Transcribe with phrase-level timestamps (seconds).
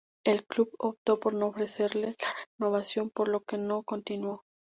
[0.25, 4.43] El club optó por no ofrecerle la renovación, por lo que no continuó.